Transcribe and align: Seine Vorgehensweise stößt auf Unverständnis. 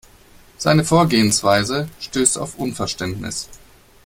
Seine 0.57 0.83
Vorgehensweise 0.83 1.87
stößt 1.99 2.39
auf 2.39 2.55
Unverständnis. 2.57 3.47